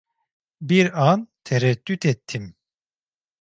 [0.61, 2.55] Bir an tereddüt ettim.